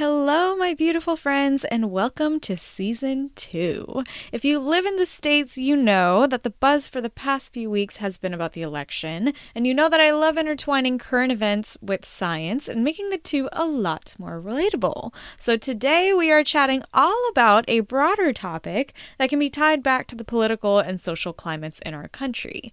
Hello, 0.00 0.56
my 0.56 0.72
beautiful 0.72 1.14
friends, 1.14 1.62
and 1.62 1.90
welcome 1.90 2.40
to 2.40 2.56
season 2.56 3.32
two. 3.34 4.02
If 4.32 4.46
you 4.46 4.58
live 4.58 4.86
in 4.86 4.96
the 4.96 5.04
States, 5.04 5.58
you 5.58 5.76
know 5.76 6.26
that 6.26 6.42
the 6.42 6.48
buzz 6.48 6.88
for 6.88 7.02
the 7.02 7.10
past 7.10 7.52
few 7.52 7.68
weeks 7.68 7.96
has 7.96 8.16
been 8.16 8.32
about 8.32 8.54
the 8.54 8.62
election, 8.62 9.34
and 9.54 9.66
you 9.66 9.74
know 9.74 9.90
that 9.90 10.00
I 10.00 10.10
love 10.12 10.38
intertwining 10.38 10.96
current 10.96 11.32
events 11.32 11.76
with 11.82 12.06
science 12.06 12.66
and 12.66 12.82
making 12.82 13.10
the 13.10 13.18
two 13.18 13.50
a 13.52 13.66
lot 13.66 14.14
more 14.18 14.40
relatable. 14.40 15.12
So 15.38 15.58
today 15.58 16.14
we 16.14 16.32
are 16.32 16.44
chatting 16.44 16.82
all 16.94 17.28
about 17.30 17.66
a 17.68 17.80
broader 17.80 18.32
topic 18.32 18.94
that 19.18 19.28
can 19.28 19.38
be 19.38 19.50
tied 19.50 19.82
back 19.82 20.06
to 20.06 20.14
the 20.14 20.24
political 20.24 20.78
and 20.78 20.98
social 20.98 21.34
climates 21.34 21.78
in 21.80 21.92
our 21.92 22.08
country. 22.08 22.72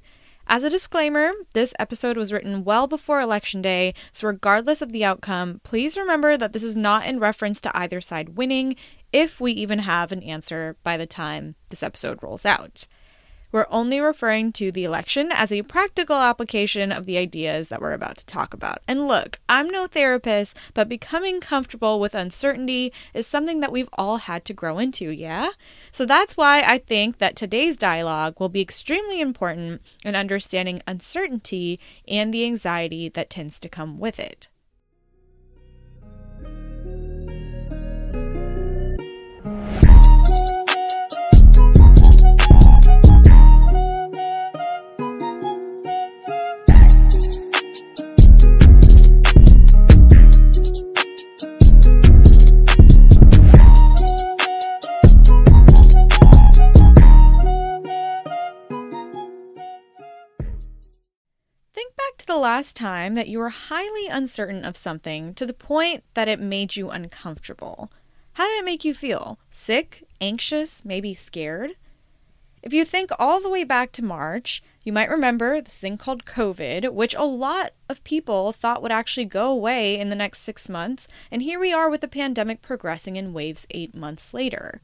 As 0.50 0.64
a 0.64 0.70
disclaimer, 0.70 1.34
this 1.54 1.74
episode 1.78 2.16
was 2.16 2.32
written 2.32 2.64
well 2.64 2.88
before 2.88 3.20
Election 3.20 3.62
Day, 3.62 3.94
so 4.14 4.28
regardless 4.28 4.82
of 4.82 4.94
the 4.94 5.04
outcome, 5.04 5.60
please 5.66 5.98
remember 5.98 6.38
that 6.38 6.54
this 6.54 6.64
is 6.64 6.78
not 6.78 7.06
in 7.06 7.20
reference 7.20 7.60
to 7.62 7.78
either 7.78 8.00
side 8.00 8.38
winning, 8.38 8.78
if 9.12 9.42
we 9.42 9.52
even 9.52 9.80
have 9.80 10.14
an 10.14 10.24
answer 10.24 10.78
by 10.84 10.96
the 10.96 11.06
time 11.06 11.56
this 11.68 11.84
episode 11.84 12.24
rolls 12.24 12.46
out. 12.46 12.88
We're 13.52 13.68
only 13.70 14.02
referring 14.02 14.52
to 14.54 14.72
the 14.72 14.84
election 14.84 15.32
as 15.32 15.52
a 15.52 15.62
practical 15.62 16.18
application 16.18 16.92
of 16.92 17.06
the 17.06 17.18
ideas 17.18 17.70
that 17.70 17.82
we're 17.82 17.94
about 17.94 18.18
to 18.18 18.26
talk 18.26 18.54
about. 18.54 18.80
And 18.88 19.08
look, 19.08 19.40
I'm 19.48 19.70
no 19.70 19.88
therapist, 19.88 20.58
but 20.74 20.90
becoming 20.90 21.40
comfortable 21.40 22.00
with 22.00 22.14
uncertainty 22.14 22.92
is 23.14 23.26
something 23.26 23.62
that 23.62 23.72
we've 23.72 23.90
all 23.94 24.18
had 24.18 24.44
to 24.46 24.54
grow 24.54 24.80
into, 24.80 25.10
yeah? 25.10 25.52
So 25.92 26.06
that's 26.06 26.36
why 26.36 26.62
I 26.62 26.78
think 26.78 27.20
that 27.20 27.36
today's 27.38 27.78
dialogue 27.78 28.40
will 28.40 28.50
be 28.50 28.62
extremely 28.62 29.22
important 29.22 29.82
in 30.04 30.16
understanding 30.16 30.82
uncertainty 30.86 31.80
and 32.08 32.34
the 32.34 32.46
anxiety 32.46 33.08
that 33.10 33.30
tends 33.30 33.60
to 33.60 33.70
come 33.70 33.98
with 33.98 34.20
it. 34.20 34.50
Last 62.58 62.76
time 62.76 63.14
that 63.14 63.28
you 63.28 63.38
were 63.38 63.50
highly 63.50 64.08
uncertain 64.08 64.66
of 64.66 64.76
something 64.76 65.32
to 65.36 65.46
the 65.46 65.54
point 65.54 66.04
that 66.16 66.28
it 66.28 66.40
made 66.40 66.76
you 66.76 66.90
uncomfortable? 66.90 67.92
How 68.34 68.48
did 68.48 68.58
it 68.58 68.66
make 68.66 68.84
you 68.84 68.96
feel? 68.96 69.38
Sick, 69.52 70.04
anxious, 70.20 70.84
maybe 70.84 71.14
scared? 71.14 71.76
If 72.64 72.74
you 72.74 72.84
think 72.84 73.12
all 73.20 73.40
the 73.40 73.48
way 73.48 73.64
back 73.64 73.92
to 73.92 74.04
March, 74.04 74.64
you 74.84 74.92
might 74.92 75.08
remember 75.08 75.62
this 75.62 75.78
thing 75.78 76.00
called 76.00 76.26
COVID, 76.26 76.94
which 76.94 77.14
a 77.14 77.26
lot 77.26 77.74
of 77.90 78.04
people 78.04 78.52
thought 78.52 78.82
would 78.82 78.92
actually 78.92 79.26
go 79.26 79.52
away 79.52 80.00
in 80.00 80.10
the 80.10 80.16
next 80.16 80.40
six 80.40 80.68
months, 80.68 81.08
and 81.30 81.44
here 81.44 81.60
we 81.60 81.72
are 81.72 81.92
with 81.92 82.02
the 82.02 82.08
pandemic 82.08 82.64
progressing 82.64 83.18
in 83.18 83.34
waves 83.34 83.68
eight 83.70 83.94
months 83.94 84.34
later. 84.34 84.82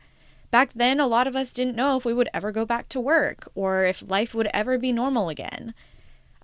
Back 0.52 0.74
then, 0.76 1.00
a 1.00 1.08
lot 1.08 1.26
of 1.26 1.36
us 1.36 1.52
didn't 1.52 1.76
know 1.76 1.98
if 1.98 2.06
we 2.06 2.14
would 2.14 2.30
ever 2.36 2.52
go 2.52 2.66
back 2.66 2.88
to 2.90 3.00
work 3.00 3.48
or 3.56 3.84
if 3.84 4.08
life 4.08 4.36
would 4.36 4.50
ever 4.54 4.78
be 4.78 4.92
normal 4.92 5.30
again. 5.30 5.74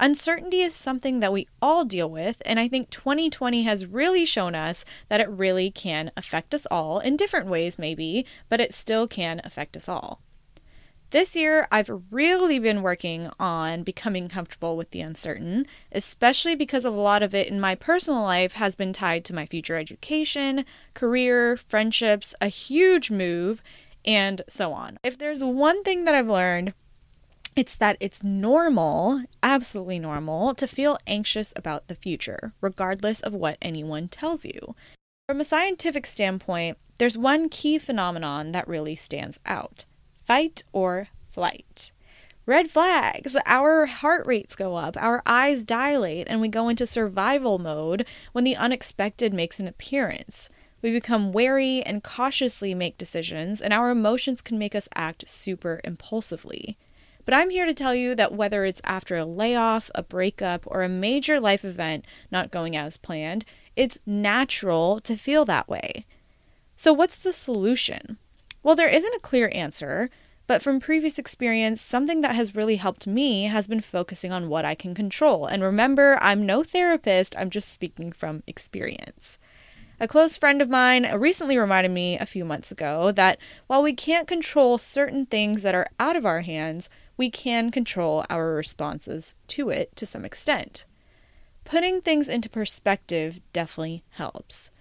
Uncertainty 0.02 0.62
is 0.62 0.74
something 0.74 1.20
that 1.20 1.34
we 1.34 1.48
all 1.62 1.84
deal 1.84 2.10
with, 2.10 2.42
and 2.46 2.58
I 2.58 2.70
think 2.70 2.90
2020 2.90 3.64
has 3.64 3.86
really 3.86 4.24
shown 4.24 4.56
us 4.56 4.86
that 5.10 5.20
it 5.20 5.30
really 5.30 5.70
can 5.70 6.10
affect 6.16 6.54
us 6.54 6.66
all 6.72 7.00
in 7.00 7.18
different 7.18 7.48
ways, 7.48 7.78
maybe, 7.78 8.26
but 8.48 8.62
it 8.62 8.74
still 8.74 9.08
can 9.08 9.42
affect 9.44 9.76
us 9.76 9.90
all. 9.90 10.22
This 11.12 11.36
year, 11.36 11.68
I've 11.72 11.92
really 12.12 12.60
been 12.60 12.82
working 12.82 13.30
on 13.40 13.84
becoming 13.84 14.30
comfortable 14.30 14.78
with 14.78 14.92
the 14.92 15.02
uncertain, 15.02 15.66
especially 15.92 16.56
because 16.56 16.86
a 16.86 16.92
lot 16.92 17.24
of 17.24 17.34
it 17.34 17.48
in 17.48 17.60
my 17.60 17.76
personal 17.76 18.22
life 18.22 18.54
has 18.54 18.76
been 18.76 18.94
tied 18.94 19.26
to 19.26 19.34
my 19.34 19.48
future 19.48 19.76
education, 19.76 20.66
career, 20.94 21.58
friendships, 21.58 22.36
a 22.40 22.48
huge 22.48 23.12
move, 23.12 23.62
and 24.06 24.44
so 24.48 24.72
on. 24.72 24.98
If 25.04 25.18
there's 25.18 25.44
one 25.44 25.84
thing 25.84 26.06
that 26.06 26.16
I've 26.16 26.30
learned, 26.30 26.74
it's 27.60 27.76
that 27.76 27.98
it's 28.00 28.24
normal, 28.24 29.22
absolutely 29.44 30.00
normal, 30.00 30.56
to 30.56 30.66
feel 30.66 30.98
anxious 31.06 31.52
about 31.58 31.90
the 31.90 31.94
future, 31.94 32.54
regardless 32.62 33.20
of 33.20 33.34
what 33.34 33.58
anyone 33.62 34.08
tells 34.08 34.46
you. 34.46 34.76
From 35.28 35.42
a 35.42 35.44
scientific 35.44 36.06
standpoint, 36.06 36.78
there's 37.00 37.18
one 37.18 37.50
key 37.50 37.78
phenomenon 37.78 38.54
that 38.54 38.66
really 38.66 38.96
stands 38.96 39.40
out 39.46 39.84
fight 40.26 40.64
or 40.72 41.10
flight. 41.30 41.92
Red 42.46 42.70
flags. 42.70 43.36
Our 43.46 43.88
heart 43.88 44.26
rates 44.26 44.56
go 44.56 44.78
up, 44.78 44.96
our 44.96 45.22
eyes 45.26 45.66
dilate, 45.66 46.30
and 46.30 46.40
we 46.40 46.48
go 46.48 46.70
into 46.70 46.88
survival 46.88 47.60
mode 47.60 48.06
when 48.32 48.46
the 48.46 48.56
unexpected 48.56 49.34
makes 49.34 49.60
an 49.60 49.68
appearance. 49.68 50.50
We 50.82 50.92
become 50.92 51.34
wary 51.34 51.84
and 51.84 52.06
cautiously 52.06 52.74
make 52.74 52.98
decisions, 52.98 53.60
and 53.60 53.74
our 53.74 53.90
emotions 53.90 54.42
can 54.42 54.58
make 54.58 54.76
us 54.76 54.88
act 54.96 55.28
super 55.28 55.82
impulsively. 55.84 56.78
But 57.30 57.38
I'm 57.38 57.52
here 57.52 57.68
to 57.68 57.76
tell 57.76 57.94
you 57.94 58.16
that 58.16 58.34
whether 58.34 58.66
it's 58.66 58.82
after 58.86 59.16
a 59.16 59.24
layoff, 59.24 59.92
a 59.94 60.02
breakup, 60.02 60.64
or 60.66 60.82
a 60.82 60.90
major 60.90 61.40
life 61.40 61.64
event 61.64 62.04
not 62.32 62.50
going 62.50 62.76
as 62.76 62.98
planned, 62.98 63.46
it's 63.76 64.00
natural 64.04 65.00
to 65.02 65.16
feel 65.16 65.46
that 65.46 65.70
way. 65.70 66.08
So, 66.76 66.92
what's 66.92 67.20
the 67.20 67.32
solution? 67.32 68.18
Well, 68.64 68.76
there 68.76 68.88
isn't 68.88 69.14
a 69.14 69.20
clear 69.20 69.52
answer, 69.54 70.10
but 70.48 70.64
from 70.64 70.80
previous 70.80 71.20
experience, 71.20 71.82
something 71.82 72.22
that 72.22 72.34
has 72.34 72.56
really 72.56 72.78
helped 72.78 73.06
me 73.06 73.44
has 73.44 73.68
been 73.68 73.82
focusing 73.82 74.32
on 74.32 74.50
what 74.50 74.66
I 74.66 74.74
can 74.74 74.96
control. 74.96 75.46
And 75.46 75.62
remember, 75.62 76.18
I'm 76.22 76.48
no 76.48 76.64
therapist, 76.64 77.38
I'm 77.38 77.52
just 77.52 77.72
speaking 77.72 78.12
from 78.12 78.42
experience. 78.48 79.38
A 80.00 80.08
close 80.08 80.36
friend 80.36 80.64
of 80.64 80.70
mine 80.70 81.06
recently 81.14 81.60
reminded 81.60 81.92
me 81.92 82.18
a 82.18 82.26
few 82.26 82.44
months 82.44 82.72
ago 82.72 83.12
that 83.12 83.38
while 83.68 83.84
we 83.84 83.94
can't 83.94 84.28
control 84.28 84.80
certain 84.80 85.28
things 85.28 85.62
that 85.62 85.76
are 85.76 85.90
out 86.00 86.16
of 86.16 86.26
our 86.26 86.42
hands, 86.42 86.90
we 87.20 87.30
can 87.30 87.70
control 87.70 88.24
our 88.30 88.54
responses 88.54 89.36
to 89.46 89.70
it 89.70 89.94
to 89.94 90.06
some 90.06 90.24
extent. 90.24 90.86
Putting 91.66 92.00
things 92.00 92.30
into 92.30 92.50
perspective 92.50 93.42
definitely 93.52 94.06
helps. 94.12 94.72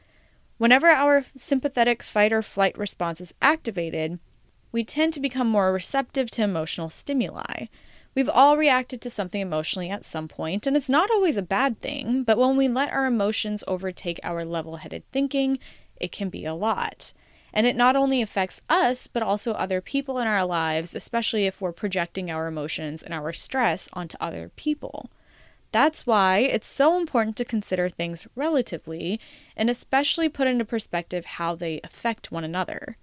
Whenever 0.56 0.87
our 0.87 1.25
sympathetic 1.34 2.00
fight 2.00 2.32
or 2.32 2.41
flight 2.41 2.78
response 2.78 3.21
is 3.21 3.34
activated, 3.43 4.21
we 4.71 4.84
tend 4.84 5.12
to 5.15 5.21
become 5.21 5.48
more 5.48 5.72
receptive 5.72 6.31
to 6.31 6.44
emotional 6.44 6.88
stimuli. 6.88 7.66
We've 8.15 8.28
all 8.28 8.56
reacted 8.56 9.00
to 9.00 9.10
something 9.10 9.41
emotionally 9.41 9.91
at 9.91 10.04
some 10.04 10.28
point, 10.28 10.65
and 10.65 10.77
it's 10.77 10.88
not 10.88 11.10
always 11.10 11.37
a 11.37 11.43
bad 11.43 11.81
thing, 11.81 12.22
but 12.22 12.38
when 12.38 12.56
we 12.56 12.69
let 12.69 12.93
our 12.93 13.06
emotions 13.06 13.65
overtake 13.66 14.21
our 14.22 14.44
level 14.44 14.77
headed 14.77 15.03
thinking, 15.10 15.59
it 16.00 16.12
can 16.12 16.28
be 16.28 16.44
a 16.44 16.54
lot. 16.54 17.12
And 17.59 17.67
it 17.67 17.75
not 17.75 17.97
only 17.97 18.23
affects 18.23 18.61
us, 18.69 19.09
but 19.09 19.21
also 19.21 19.51
other 19.51 19.81
people 19.81 20.21
in 20.21 20.29
our 20.29 20.45
lives, 20.45 20.95
especially 20.95 21.45
if 21.47 21.61
we're 21.61 21.73
projecting 21.73 22.31
our 22.31 22.47
emotions 22.47 23.03
and 23.03 23.13
our 23.13 23.33
stress 23.33 23.89
onto 23.93 24.17
other 24.21 24.53
people. 24.55 25.11
That's 25.73 26.07
why 26.07 26.39
it's 26.39 26.69
so 26.69 26.97
important 26.97 27.37
to 27.39 27.45
consider 27.45 27.89
things 27.89 28.29
relatively 28.37 29.19
and 29.57 29.69
especially 29.69 30.29
put 30.29 30.47
into 30.47 30.65
perspective 30.65 31.25
how 31.25 31.57
they 31.57 31.81
affect 31.83 32.31
one 32.31 32.45
another. 32.45 32.95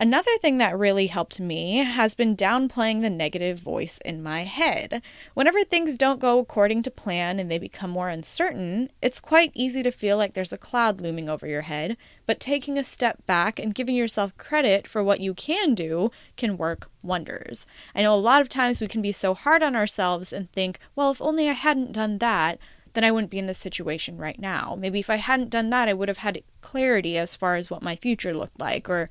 Another 0.00 0.38
thing 0.38 0.58
that 0.58 0.78
really 0.78 1.08
helped 1.08 1.40
me 1.40 1.78
has 1.78 2.14
been 2.14 2.36
downplaying 2.36 3.02
the 3.02 3.10
negative 3.10 3.58
voice 3.58 3.98
in 4.04 4.22
my 4.22 4.44
head. 4.44 5.02
Whenever 5.34 5.64
things 5.64 5.96
don't 5.96 6.20
go 6.20 6.38
according 6.38 6.84
to 6.84 6.90
plan 6.90 7.40
and 7.40 7.50
they 7.50 7.58
become 7.58 7.90
more 7.90 8.08
uncertain, 8.08 8.90
it's 9.02 9.18
quite 9.18 9.50
easy 9.54 9.82
to 9.82 9.90
feel 9.90 10.16
like 10.16 10.34
there's 10.34 10.52
a 10.52 10.56
cloud 10.56 11.00
looming 11.00 11.28
over 11.28 11.48
your 11.48 11.62
head, 11.62 11.96
but 12.26 12.38
taking 12.38 12.78
a 12.78 12.84
step 12.84 13.26
back 13.26 13.58
and 13.58 13.74
giving 13.74 13.96
yourself 13.96 14.36
credit 14.36 14.86
for 14.86 15.02
what 15.02 15.18
you 15.18 15.34
can 15.34 15.74
do 15.74 16.12
can 16.36 16.56
work 16.56 16.88
wonders. 17.02 17.66
I 17.92 18.02
know 18.02 18.14
a 18.14 18.16
lot 18.16 18.40
of 18.40 18.48
times 18.48 18.80
we 18.80 18.86
can 18.86 19.02
be 19.02 19.10
so 19.10 19.34
hard 19.34 19.64
on 19.64 19.74
ourselves 19.74 20.32
and 20.32 20.48
think, 20.52 20.78
well, 20.94 21.10
if 21.10 21.20
only 21.20 21.48
I 21.48 21.54
hadn't 21.54 21.90
done 21.90 22.18
that, 22.18 22.60
then 22.92 23.02
I 23.02 23.10
wouldn't 23.10 23.32
be 23.32 23.38
in 23.40 23.48
this 23.48 23.58
situation 23.58 24.16
right 24.16 24.38
now. 24.38 24.76
Maybe 24.78 25.00
if 25.00 25.10
I 25.10 25.16
hadn't 25.16 25.50
done 25.50 25.70
that, 25.70 25.88
I 25.88 25.92
would 25.92 26.08
have 26.08 26.18
had 26.18 26.40
clarity 26.60 27.18
as 27.18 27.34
far 27.34 27.56
as 27.56 27.68
what 27.68 27.82
my 27.82 27.96
future 27.96 28.32
looked 28.32 28.60
like, 28.60 28.88
or 28.88 29.10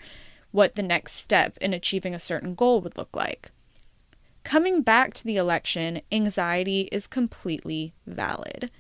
what 0.52 0.76
the 0.76 0.84
next 0.84 1.14
step 1.14 1.58
in 1.60 1.74
achieving 1.74 2.16
a 2.16 2.20
certain 2.20 2.56
goal 2.56 2.82
would 2.82 2.98
look 2.98 3.16
like. 3.16 3.52
Coming 4.44 4.82
back 4.82 5.14
to 5.16 5.24
the 5.26 5.36
election, 5.36 6.02
anxiety 6.12 6.88
is 6.92 7.06
completely 7.08 7.94
valid. 8.06 8.72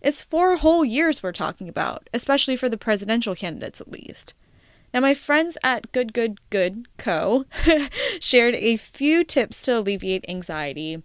It's 0.00 0.20
four 0.20 0.56
whole 0.56 0.84
years 0.84 1.22
we're 1.22 1.30
talking 1.30 1.68
about, 1.68 2.10
especially 2.12 2.56
for 2.56 2.68
the 2.68 2.76
presidential 2.76 3.36
candidates 3.36 3.80
at 3.80 3.92
least. 3.92 4.34
Now, 4.92 5.00
my 5.00 5.14
friends 5.14 5.56
at 5.62 5.92
Good 5.92 6.12
Good 6.12 6.38
Good 6.50 6.86
Co. 6.98 7.46
shared 8.20 8.54
a 8.56 8.76
few 8.76 9.24
tips 9.24 9.62
to 9.62 9.78
alleviate 9.78 10.24
anxiety 10.28 11.02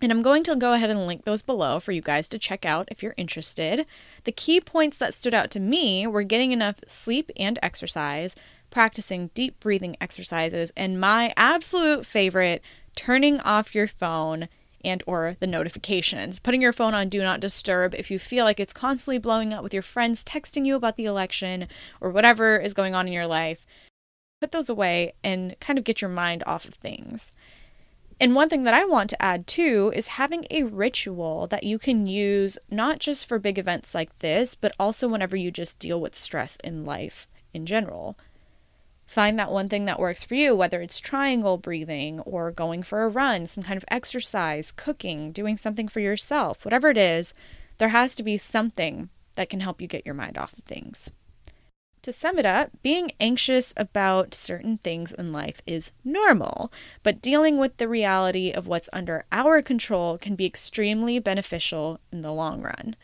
And 0.00 0.10
I'm 0.10 0.22
going 0.22 0.44
to 0.44 0.56
go 0.56 0.72
ahead 0.72 0.88
and 0.88 1.06
link 1.06 1.24
those 1.24 1.42
below 1.42 1.80
for 1.80 1.92
you 1.92 2.00
guys 2.00 2.28
to 2.28 2.38
check 2.38 2.64
out 2.64 2.88
if 2.90 3.02
you're 3.02 3.14
interested. 3.18 3.84
The 4.24 4.32
key 4.32 4.60
points 4.60 4.96
that 4.96 5.12
stood 5.12 5.34
out 5.34 5.50
to 5.50 5.60
me 5.60 6.06
were 6.06 6.22
getting 6.22 6.52
enough 6.52 6.80
sleep 6.86 7.30
and 7.36 7.58
exercise, 7.62 8.34
practicing 8.70 9.30
deep 9.34 9.58
breathing 9.60 9.96
exercises, 10.00 10.72
and 10.76 11.00
my 11.00 11.32
absolute 11.36 12.06
favorite, 12.06 12.62
turning 12.94 13.40
off 13.40 13.74
your 13.74 13.86
phone 13.86 14.48
and 14.82 15.02
or 15.06 15.34
the 15.40 15.46
notifications. 15.46 16.38
Putting 16.38 16.62
your 16.62 16.72
phone 16.72 16.94
on 16.94 17.08
do 17.08 17.22
not 17.22 17.40
disturb. 17.40 17.94
If 17.94 18.10
you 18.10 18.18
feel 18.18 18.44
like 18.44 18.58
it's 18.58 18.72
constantly 18.72 19.18
blowing 19.18 19.52
up 19.52 19.62
with 19.62 19.74
your 19.74 19.82
friends 19.82 20.24
texting 20.24 20.64
you 20.64 20.74
about 20.74 20.96
the 20.96 21.04
election 21.04 21.68
or 22.00 22.10
whatever 22.10 22.56
is 22.56 22.72
going 22.72 22.94
on 22.94 23.06
in 23.06 23.12
your 23.12 23.26
life 23.26 23.66
put 24.40 24.52
those 24.52 24.70
away 24.70 25.12
and 25.22 25.54
kind 25.60 25.78
of 25.78 25.84
get 25.84 26.00
your 26.00 26.10
mind 26.10 26.42
off 26.46 26.64
of 26.64 26.74
things. 26.74 27.30
And 28.18 28.34
one 28.34 28.48
thing 28.48 28.64
that 28.64 28.74
I 28.74 28.84
want 28.84 29.08
to 29.10 29.22
add 29.22 29.46
too 29.46 29.92
is 29.94 30.08
having 30.08 30.46
a 30.50 30.64
ritual 30.64 31.46
that 31.46 31.64
you 31.64 31.78
can 31.78 32.06
use 32.06 32.58
not 32.70 32.98
just 32.98 33.26
for 33.26 33.38
big 33.38 33.58
events 33.58 33.94
like 33.94 34.18
this, 34.18 34.54
but 34.54 34.72
also 34.78 35.08
whenever 35.08 35.36
you 35.36 35.50
just 35.50 35.78
deal 35.78 36.00
with 36.00 36.14
stress 36.14 36.56
in 36.62 36.84
life 36.84 37.28
in 37.54 37.64
general. 37.64 38.18
Find 39.10 39.40
that 39.40 39.50
one 39.50 39.68
thing 39.68 39.86
that 39.86 39.98
works 39.98 40.22
for 40.22 40.36
you, 40.36 40.54
whether 40.54 40.80
it's 40.80 41.00
triangle 41.00 41.58
breathing 41.58 42.20
or 42.20 42.52
going 42.52 42.84
for 42.84 43.02
a 43.02 43.08
run, 43.08 43.44
some 43.46 43.64
kind 43.64 43.76
of 43.76 43.84
exercise, 43.88 44.70
cooking, 44.70 45.32
doing 45.32 45.56
something 45.56 45.88
for 45.88 45.98
yourself, 45.98 46.64
whatever 46.64 46.90
it 46.90 46.96
is, 46.96 47.34
there 47.78 47.88
has 47.88 48.14
to 48.14 48.22
be 48.22 48.38
something 48.38 49.08
that 49.34 49.48
can 49.48 49.58
help 49.58 49.80
you 49.80 49.88
get 49.88 50.06
your 50.06 50.14
mind 50.14 50.38
off 50.38 50.52
of 50.52 50.60
things. 50.60 51.10
To 52.02 52.12
sum 52.12 52.38
it 52.38 52.46
up, 52.46 52.70
being 52.84 53.10
anxious 53.18 53.74
about 53.76 54.32
certain 54.32 54.78
things 54.78 55.10
in 55.10 55.32
life 55.32 55.60
is 55.66 55.90
normal, 56.04 56.72
but 57.02 57.20
dealing 57.20 57.58
with 57.58 57.78
the 57.78 57.88
reality 57.88 58.52
of 58.52 58.68
what's 58.68 58.88
under 58.92 59.24
our 59.32 59.60
control 59.60 60.18
can 60.18 60.36
be 60.36 60.46
extremely 60.46 61.18
beneficial 61.18 61.98
in 62.12 62.22
the 62.22 62.32
long 62.32 62.62
run. 62.62 62.94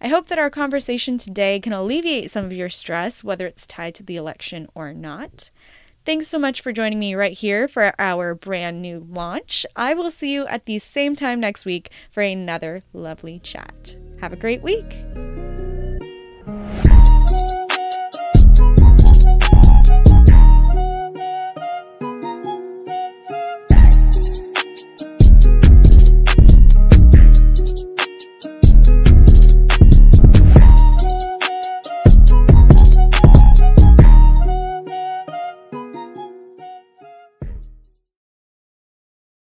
I 0.00 0.08
hope 0.08 0.28
that 0.28 0.38
our 0.38 0.50
conversation 0.50 1.18
today 1.18 1.60
can 1.60 1.72
alleviate 1.72 2.30
some 2.30 2.44
of 2.44 2.52
your 2.52 2.68
stress, 2.68 3.24
whether 3.24 3.46
it's 3.46 3.66
tied 3.66 3.94
to 3.96 4.02
the 4.02 4.16
election 4.16 4.68
or 4.74 4.92
not. 4.92 5.50
Thanks 6.04 6.28
so 6.28 6.38
much 6.38 6.60
for 6.60 6.70
joining 6.70 7.00
me 7.00 7.16
right 7.16 7.32
here 7.32 7.66
for 7.66 7.92
our 7.98 8.34
brand 8.34 8.80
new 8.80 9.04
launch. 9.10 9.66
I 9.74 9.92
will 9.94 10.12
see 10.12 10.32
you 10.32 10.46
at 10.46 10.66
the 10.66 10.78
same 10.78 11.16
time 11.16 11.40
next 11.40 11.64
week 11.64 11.90
for 12.12 12.22
another 12.22 12.82
lovely 12.92 13.40
chat. 13.40 13.96
Have 14.20 14.32
a 14.32 14.36
great 14.36 14.62
week. 14.62 14.94